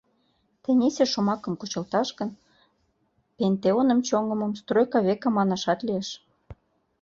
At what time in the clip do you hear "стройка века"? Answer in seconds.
4.59-5.29